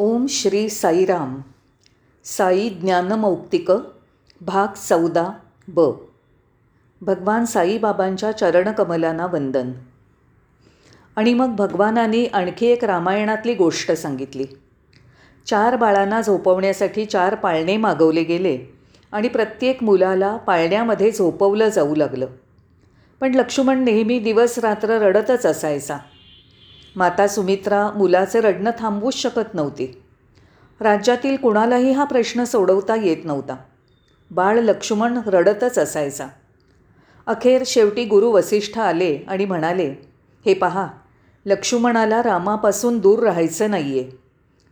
[0.00, 1.40] ओम श्री साईराम.
[2.24, 3.70] साई ज्ञानमौक्तिक
[4.40, 5.30] भाग चौदा
[5.68, 5.80] ब.
[7.00, 9.72] भगवान साईबाबांच्या चरणकमलांना वंदन.
[11.16, 14.46] आणि मग भगवानांनी आणखी एक रामायणातली गोष्ट सांगितली.
[15.46, 18.58] चार बाळांना झोपवण्यासाठी चार पाळणे मागवले गेले
[19.12, 22.26] आणि प्रत्येक मुलाला पाळण्यामध्ये झोपवलं जाऊ लागलं.
[23.20, 25.98] पण लक्ष्मण नेहमी दिवस रात्र रडतच असायचा.
[26.96, 29.86] माता सुमित्रा मुलाचं रडणं थांबवूच शकत नव्हती.
[30.80, 33.56] राज्यातील कुणालाही हा प्रश्न सोडवता येत नव्हता.
[34.30, 36.26] बाळ लक्ष्मण रडतच असायचा.
[37.26, 39.88] अखेर शेवटी गुरु वसिष्ठ आले आणि म्हणाले
[40.46, 40.86] हे पहा
[41.46, 44.10] लक्ष्मणाला रामापासून दूर राहायचं नाही आहे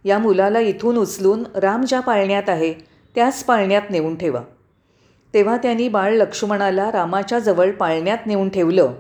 [0.05, 2.73] या मुलाला इथून उचलून राम ज्या पाळण्यात आहे
[3.15, 4.41] त्याच पाळण्यात नेऊन ठेवा
[5.35, 8.93] तेव्हा त्यांनी बाळ लक्ष्मणाला रामाच्या जवळ पाळण्यात नेऊन ठेवलं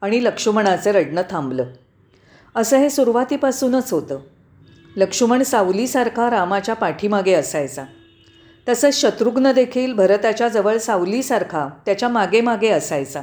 [0.00, 1.64] आणि लक्ष्मणाचं रडणं थांबलं.
[2.54, 4.18] असं हे सुरुवातीपासूनच होतं.
[4.96, 7.84] लक्ष्मण सावलीसारखा रामाच्या पाठीमागे असायचा.
[8.68, 13.22] तसंच शत्रुघ्न देखील भरताच्या जवळ सावलीसारखा त्याच्यामागे मागे असायचा.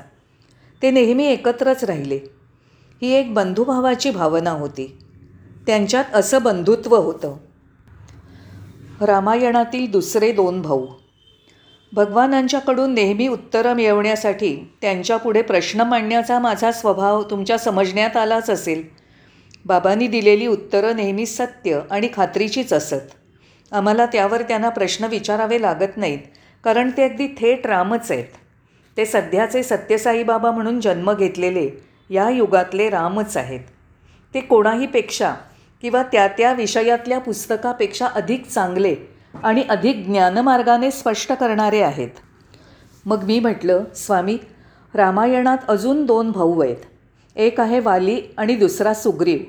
[0.81, 2.19] ते नेहमी एकत्रच राहिले.
[3.01, 4.97] ही एक बंधुभावाची भावना होती.
[5.67, 7.37] त्यांच्यात असं बंधुत्व होतं.
[9.01, 10.87] रामायणातील दुसरे दोन भाऊ.
[11.93, 19.06] भगवानांच्याकडून नेहमी उत्तरं मिळवण्यासाठी त्यांच्यापुढे प्रश्न मांडण्याचा माझा स्वभाव तुमच्या समजण्यात आलाच असेल.
[19.67, 23.09] बाबांनी दिलेली उत्तरं नेहमी सत्य आणि खात्रीचीच असत.
[23.71, 26.19] आम्हाला त्यावर त्यांना प्रश्न विचारावे लागत नाहीत
[26.63, 28.25] कारण ते अगदी थेट रामच आहेत.
[28.97, 31.69] ते सध्याचे सत्यसाईबाबा म्हणून जन्म घेतलेले
[32.09, 33.59] या युगातले रामच आहेत.
[34.33, 35.33] ते कोणाहीपेक्षा
[35.81, 38.95] किंवा त्या त्या विषयातल्या पुस्तकापेक्षा अधिक चांगले
[39.43, 42.09] आणि अधिक ज्ञानमार्गाने स्पष्ट करणारे आहेत.
[43.05, 44.37] मग मी म्हटलं स्वामी
[44.93, 46.77] रामायणात अजून दोन भाऊ आहेत.
[47.35, 49.39] एक आहे वाली आणि दुसरा सुग्रीव.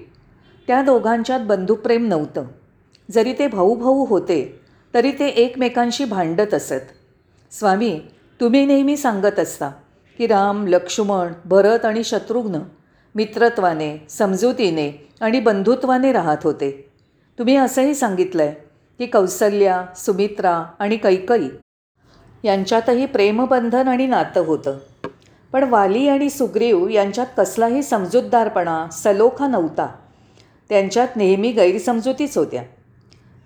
[0.68, 2.44] त्या दोघांच्यात बंधुप्रेम नव्हतं.
[3.10, 4.60] जरी ते भाऊ भाऊ होते
[4.94, 6.88] तरी ते एकमेकांशी भांडत असत.
[7.50, 8.00] स्वामी
[8.40, 9.68] तुम्ही नेहमी सांगत असता
[10.18, 12.58] की राम लक्ष्मण भरत आणि शत्रुघ्न
[13.14, 16.90] मित्रत्वाने समजुतीने आणि बंधुत्वाने राहत होते.
[17.38, 18.52] तुम्ही असंही सांगितलं आहे
[18.98, 21.48] की कौसल्या सुमित्रा आणि कैकई
[22.44, 24.78] यांच्यातही प्रेमबंधन आणि नातं होतं.
[25.52, 29.86] पण वाली आणि सुग्रीव यांच्यात कसलाही समजूतदारपणा सलोखा नव्हता.
[30.68, 32.62] त्यांच्यात नेहमी गैरसमजुतीच होत्या.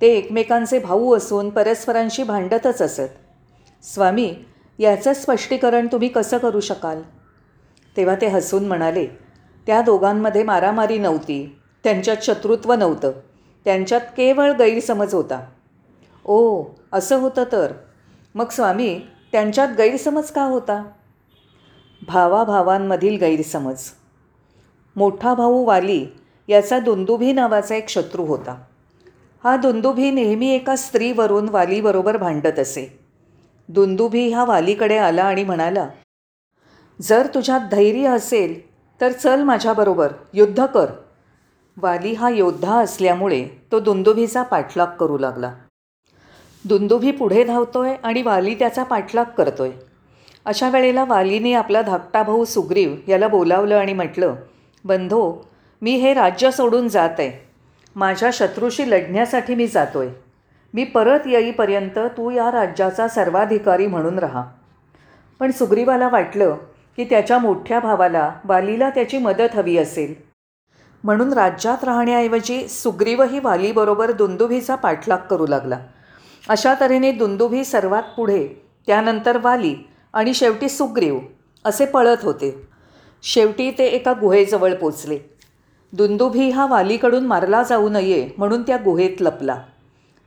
[0.01, 3.09] ते एकमेकांचे भाऊ असून परस्परांशी भांडतच असत.
[3.83, 4.35] स्वामी
[4.79, 7.03] याचं स्पष्टीकरण तुम्ही कसं करू शकाल?
[7.97, 9.07] तेव्हा ते हसून म्हणाले
[9.67, 11.59] त्या दोघांमध्ये मारामारी नव्हती.
[11.85, 13.13] त्यांच्यात शत्रुत्व नव्हतं.
[13.65, 15.47] त्यांच्यात केवळ गैरसमज होता.
[16.25, 17.73] ओ असं होतं तर?
[18.35, 19.01] मग स्वामी
[19.33, 20.85] त्यांच्यात गैरसमज का होता?
[22.07, 23.83] भावाभावांमधील गैरसमज.
[24.97, 26.07] मोठा भाऊ वाली
[26.53, 28.57] याचा दुंदुभी नावाचा एक शत्रू होता.
[29.45, 32.87] हा दुंदुभी नेहमी एका स्त्रीवरून वालीबरोबर भांडत असे.
[33.69, 35.89] दुंदुभी हा वालीकडे आला आणि म्हणाला
[37.03, 38.61] जर तुझ्यात धैर्य असेल
[39.01, 40.87] तर चल माझ्याबरोबर युद्ध कर.
[41.77, 45.53] वाली हा योद्धा असल्यामुळे तो दुंदुभीचा पाठलाग करू लागला.
[46.65, 49.71] दुंदुभी पुढे धावतोय आणि वाली त्याचा पाठलाग करतोय.
[50.45, 54.35] अशा वेळेला वालीने आपला धाकटा भाऊ सुग्रीव याला बोलावलं आणि म्हटलं
[54.85, 55.23] बंधो
[55.83, 57.11] मी हे राज्य सोडून जात.
[57.19, 57.47] आहे
[57.97, 60.11] माझ्या शत्रूशी लढण्यासाठी मी जातो आहे
[60.75, 64.43] मी परत येईपर्यंत तू या राज्याचा सर्वाधिकारी म्हणून राहा.
[65.41, 66.57] पण सुग्रीवाला वाटलं
[66.97, 70.15] की त्याच्या मोठ्या भावाला वालीला त्याची मदत हवी असेल.
[71.05, 75.79] म्हणून राज्यात राहण्याऐवजी सुग्रीवही वालीबरोबर दुंदुभीचा पाठलाग करू लागला.
[76.49, 78.47] अशा तऱ्हेने दुंदुभी सर्वात पुढे
[78.87, 79.75] त्यानंतर वाली
[80.13, 81.19] आणि शेवटी सुग्रीव
[81.65, 82.69] असे पळत होते.
[83.23, 85.32] शेवटी ते एका गुहेजवळ पोचले.
[85.93, 89.57] दुंदुभी हा वालीकडून मारला जाऊ नये म्हणून त्या गुहेत लपला.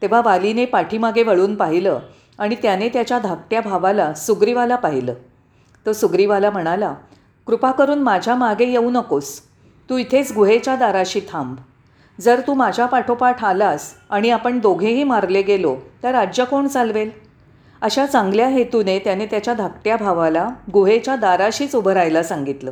[0.01, 1.99] तेव्हा वालीने पाठीमागे वळून पाहिलं
[2.39, 5.13] आणि त्याने त्याच्या धाकट्या भावाला सुग्रीवाला पाहिलं.
[5.85, 6.93] तो सुग्रीवाला म्हणाला
[7.47, 9.39] कृपा करून माझ्या मागे येऊ नकोस.
[9.89, 11.55] तू इथेच गुहेच्या दाराशी थांब.
[12.21, 17.09] जर तू माझ्या पाठोपाठ आलास आणि आपण दोघेही मारले गेलो तर राज्य कोण चालवेल?
[17.81, 22.71] अशा चांगल्या हेतूने त्याने त्याच्या धाकट्या भावाला गुहेच्या दाराशीच उभं राहायला सांगितलं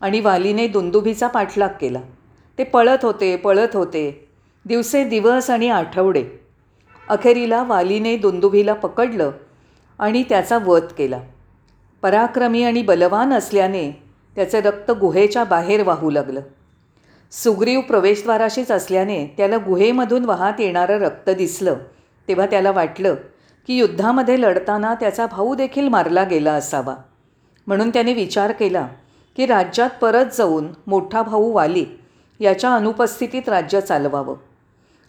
[0.00, 1.98] आणि वालीने दुंदुभीचा पाठलाग केला.
[2.58, 4.28] ते पळत होते पळत होते.
[4.64, 6.24] दिवसे दिवस आणि आठवडे.
[7.08, 9.30] अखेरीला वालीने दुंदुभीला पकडलं
[9.98, 11.20] आणि त्याचा वध केला.
[12.02, 14.02] पराक्रमी आणि बलवान असल्याने
[14.36, 16.40] त्याचं रक्त गुहेच्या बाहेर वाहू लागलं.
[17.32, 21.74] सुग्रीव प्रवेशद्वाराशीच असल्याने त्याला गुहेमधून वाहत येणारं रक्त दिसलं.
[22.28, 23.14] तेव्हा त्याला वाटलं
[23.66, 26.94] की युद्धामध्ये लढताना त्याचा भाऊ देखील मारला गेला असावा.
[27.66, 28.88] म्हणून त्याने विचार केला
[29.36, 31.84] की राज्यात परत जाऊन मोठा भाऊ वाली
[32.40, 34.36] याच्या अनुपस्थितीत राज्य चालवावं.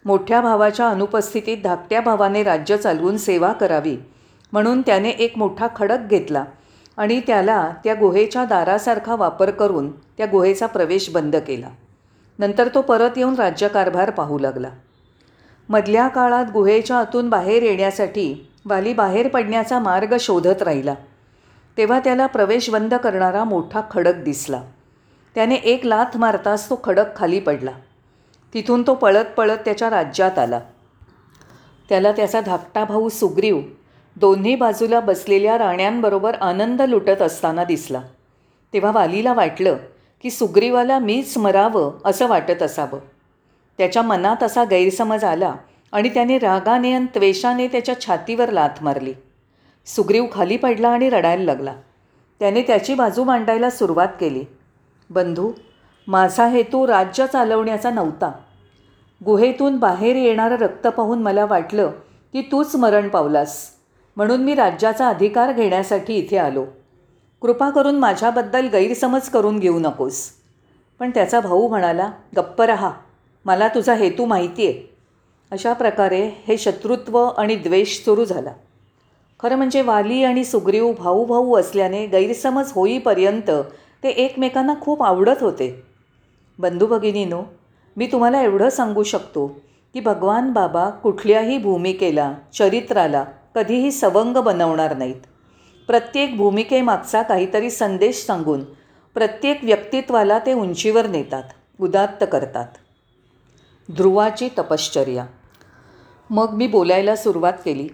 [0.05, 3.97] मोठ्या भावाच्या अनुपस्थितीत धाकट्या भावाने राज्य चालवून सेवा करावी
[4.51, 6.45] म्हणून त्याने एक मोठा खडक घेतला
[6.97, 11.69] आणि त्याला त्या गुहेच्या दारासारखा वापर करून त्या गुहेचा प्रवेश बंद केला.
[12.39, 14.69] नंतर तो परत येऊन राज्यकारभार पाहू लागला.
[15.69, 20.93] मधल्या काळात गुहेच्या आतून बाहेर येण्यासाठी वाली बाहेर पडण्याचा मार्ग शोधत राहिला.
[21.77, 24.61] तेव्हा त्याला प्रवेश बंद करणारा मोठा खडक दिसला.
[25.35, 27.71] त्याने एक लाथ मारताच तो खडक खाली पडला.
[28.53, 30.59] तिथून तो पळत पळत त्याच्या राज्यात आला.
[31.89, 33.61] त्याला त्याचा धाकटा भाऊ सुग्रीव
[34.15, 38.01] दोन्ही बाजूला बसलेल्या राण्यांबरोबर आनंद लुटत असताना दिसला.
[38.73, 39.77] तेव्हा वालीला वाटलं
[40.23, 42.99] की सुग्रीवाला मीच मरावं असं वाटत असावं.
[43.77, 45.55] त्याच्या मनात असा गैरसमज आला
[45.91, 49.13] आणि त्याने रागाने आणि त्वेषाने त्याच्या छातीवर लाथ मारली.
[49.85, 51.73] सुग्रीव खाली पडला आणि रडायला लागला.
[52.39, 54.43] त्याने त्याची बाजू मांडायला सुरुवात केली.
[55.09, 55.51] बंधू
[56.07, 58.31] माझा हेतू राज्य चालवण्याचा नव्हता.
[59.25, 61.91] गुहेतून बाहेर येणारं रक्त पाहून मला वाटलं
[62.33, 63.69] की तूच मरण पावलास.
[64.15, 66.65] म्हणून मी राज्याचा अधिकार घेण्यासाठी इथे आलो.
[67.41, 70.29] कृपा करून माझ्याबद्दल गैरसमज करून घेऊ नकोस.
[71.00, 72.91] पण त्याचा भाऊ म्हणाला गप्प रहा
[73.45, 74.97] मला तुझा हेतू माहिती आहे
[75.51, 78.51] अशा प्रकारे हे शत्रुत्व आणि द्वेष सुरू झाला.
[79.39, 83.51] खरं म्हणजे वाली आणि सुग्रीव भाऊ भाऊ असल्याने गैरसमज होईपर्यंत
[84.04, 85.84] ते एकमेकांना खूप आवडत होते.
[86.60, 87.44] बंधू भगिनीनो
[87.98, 89.48] मी तुम्हाला एवढं सांगू शकतो
[89.94, 93.25] की भगवान बाबा कुठल्याही भूमिकेला चरित्राला
[93.56, 95.22] कधीही सवंग बनवणार नाहीत.
[95.88, 98.63] प्रत्येक भूमिकेमागचा काहीतरी संदेश सांगून
[99.13, 101.44] प्रत्येक व्यक्तित्वाला ते उंचीवर नेतात
[101.80, 102.68] उदात्त करतात.
[103.92, 105.25] ध्रुवाची तपश्चर्या.
[106.30, 107.90] मग मी बोलायला सुरुवात केली.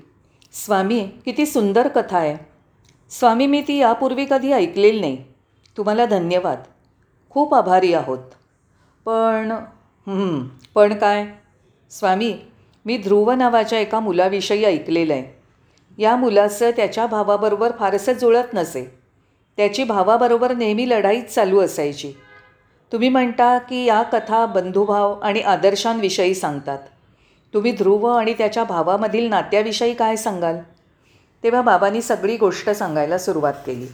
[0.54, 2.38] स्वामी किती सुंदर कथा आहे.
[3.10, 5.34] स्वामी मी ती यापूर्वी कधी ऐकलेली नाही.
[5.77, 6.60] तुम्हाला धन्यवाद.
[7.30, 8.19] खूप आभारी आहोत.
[9.06, 9.51] पण
[10.75, 11.25] पण काय?
[11.92, 12.38] स्वामी
[12.86, 15.44] मी ध्रुव नावाच्या एका मुलाविषयी ऐकलेलं आहे
[15.98, 18.98] या मुलाचं त्याच्या भावाबरोबर फारसं जुळत नसे.
[19.57, 22.13] त्याची भावाबरोबर नेहमी लढाईच चालू असायची.
[22.92, 26.80] तुम्ही म्हणता की या कथा बंधुभाव आणि आदर्शांविषयी सांगतात.
[27.54, 30.57] तुम्ही ध्रुव आणि त्याच्या भावामधील नात्याविषयी काय सांगाल?
[31.44, 33.88] तेव्हा बाबांनी सगळी गोष्ट सांगायला सुरुवात केली.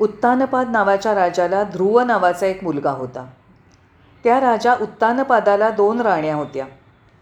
[0.00, 3.26] उत्तानपाद नावाच्या राजाला ध्रुव नावाचा एक मुलगा होता.
[4.24, 6.66] त्या राजा उत्तानपादाला दोन राण्या होत्या.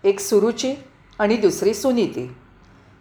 [0.04, 0.74] एक सुरुची
[1.18, 2.36] आणि दुसरी सुनीती.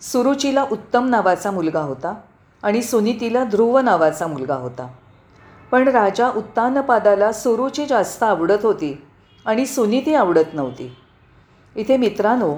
[0.01, 2.15] सुरुचीला उत्तम नावाचा मुलगा होता
[2.63, 4.87] आणि सुनीतीला ध्रुव नावाचा मुलगा होता.
[5.71, 9.01] पण राजा उत्तानपादाला सुरुची जास्त आवडत होती
[9.45, 10.95] आणि सुनीती आवडत नव्हती.
[11.75, 12.55] इथे मित्रांनो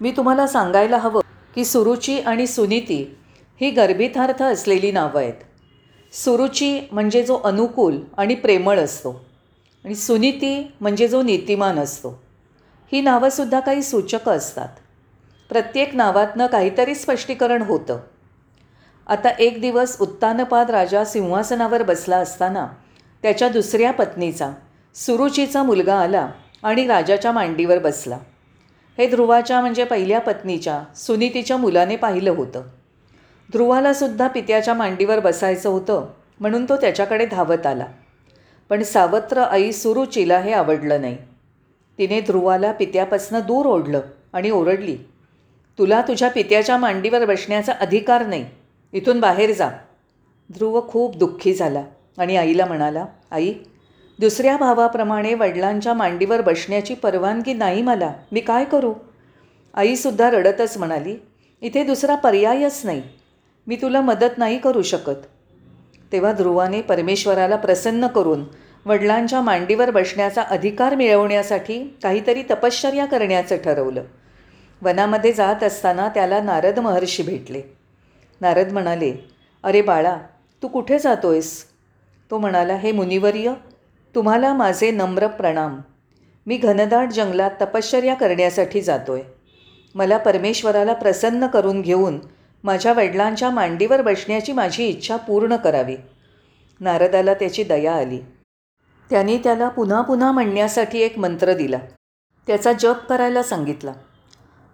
[0.00, 1.20] मी तुम्हाला सांगायला हवं
[1.54, 3.16] की सुरुची आणि सुनीती
[3.60, 5.34] ही गर्भितार्थ असलेली नावं आहेत.
[6.12, 9.24] सुरुची म्हणजे जो अनुकूल आणि प्रेमळ असतो.
[9.84, 12.22] आणि सुनीती म्हणजे जो नीतिमान असतो.
[12.92, 14.68] ही नावंसुद्धा काही सूचकं असतात.
[15.48, 17.98] प्रत्येक नावातनं काहीतरी स्पष्टीकरण होतं.
[19.06, 22.66] आता एक दिवस उत्तानपाद राजा सिंहासनावर बसला असताना
[23.22, 24.52] त्याच्या दुसऱ्या पत्नीचा
[24.94, 26.28] सुरुचीचा मुलगा आला
[26.62, 28.18] आणि राजाच्या मांडीवर बसला.
[28.98, 32.62] हे ध्रुवाच्या म्हणजे पहिल्या पत्नीच्या सुनीतीच्या मुलाने पाहिलं होतं.
[33.48, 36.06] ध्रुवालासुद्धा पित्याच्या मांडीवर बसायचं होतं
[36.40, 37.86] म्हणून तो त्याच्याकडे धावत आला.
[38.70, 41.16] पण सावत्र आई सुरुचीला हे आवडलं नाही.
[41.98, 44.00] तिने ध्रुवाला पित्यापासनं दूर ओढलं
[44.32, 44.96] आणि ओरडली
[45.78, 48.44] तुला तुझ्या पित्याच्या मांडीवर बसण्याचा अधिकार नाही
[48.92, 49.68] इथून बाहेर जा.
[50.50, 51.82] ध्रुव खूप दुःखी झाला
[52.18, 53.52] आणि आईला म्हणाला आई
[54.18, 58.92] दुसऱ्या भावाप्रमाणे वडिलांच्या मांडीवर बसण्याची परवानगी नाही मला मी काय करू?
[59.74, 61.16] आईसुद्धा रडतच म्हणाली
[61.62, 63.02] इथे दुसरा पर्यायच नाही
[63.66, 65.26] मी तुला मदत नाही करू शकत.
[66.12, 68.44] तेव्हा ध्रुवाने परमेश्वराला प्रसन्न करून
[68.86, 74.02] वडिलांच्या मांडीवर बसण्याचा अधिकार मिळवण्यासाठी काहीतरी तपश्चर्या करण्याचं ठरवलं.
[74.82, 77.62] वनामध्ये जात असताना त्याला नारद महर्षी भेटले.
[78.40, 79.30] नारद म्हणाले
[79.62, 80.16] अरे बाळा
[80.62, 81.64] तू कुठे जातोयस?
[82.30, 83.52] तो म्हणाला हे मुनिवर्य
[84.14, 85.80] तुम्हाला माझे नम्र प्रणाम.
[86.46, 89.22] मी घनदाट जंगलात तपश्चर्या करण्यासाठी जातोय.
[89.94, 92.18] मला परमेश्वराला प्रसन्न करून घेऊन
[92.64, 95.96] माझ्या वडिलांच्या मांडीवर बसण्याची माझी इच्छा पूर्ण करावी.
[96.80, 98.20] नारदाला त्याची दया आली.
[99.10, 101.78] त्यांनी त्याला पुन्हा पुन्हा म्हणण्यासाठी एक मंत्र दिला.
[102.46, 103.92] त्याचा जप करायला सांगितला.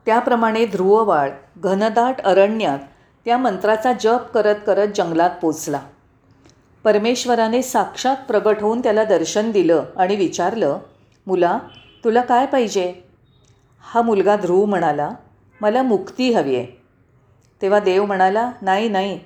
[0.07, 2.79] त्याप्रमाणे ध्रुववाळ घनदाट अरण्यात
[3.25, 5.81] त्या मंत्राचा जप करत करत जंगलात पोचला.
[6.85, 10.79] परमेश्वराने साक्षात प्रगट होऊन त्याला दर्शन दिलं आणि विचारलं
[11.27, 11.59] मुला
[12.05, 12.95] तुला काय पाहिजे?
[13.81, 15.11] हा मुलगा ध्रुव म्हणाला
[15.61, 16.78] मला मुक्ती हवी आहे.
[17.63, 19.21] तेव्हा देव म्हणाला नाही नाही.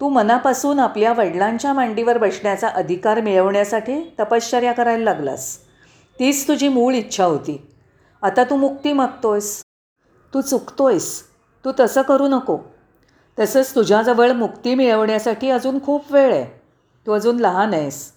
[0.00, 5.58] तू मनापासून आपल्या वडिलांच्या मांडीवर बसण्याचा अधिकार मिळवण्यासाठी तपश्चर्या करायला लागलास.
[6.18, 7.66] तीच तुझी मूळ इच्छा होती.
[8.22, 9.62] आता तू मुक्ती मागतोयस.
[10.34, 11.22] तू चुकतोयस.
[11.64, 12.58] तू तसं करू नको.
[13.38, 16.60] तसंच तुझ्याजवळ मुक्ती मिळवण्यासाठी अजून खूप वेळ आहे.
[17.06, 18.12] तू अजून लहान आहेस.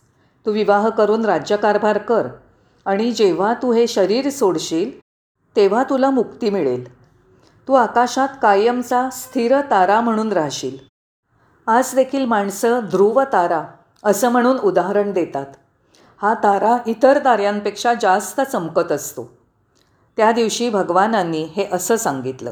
[0.46, 2.28] तू विवाह करून राज्यकारभार कर
[2.86, 5.00] आणि जेव्हा तू हे शरीर सोडशील
[5.56, 7.01] तेव्हा तुला मुक्ती मिळेल.
[7.68, 10.78] तू आकाशात कायमचा स्थिर तारा म्हणून राहशील.
[11.68, 13.66] आज देखील माणसं ध्रुव तारा
[14.04, 15.46] असं म्हणून उदाहरण देतात.
[16.22, 19.38] हा तारा इतर ताऱ्यांपेक्षा जास्त चमकत असतो.
[20.18, 22.52] त्या दिवशी भगवानांनी हे असं सांगितलं.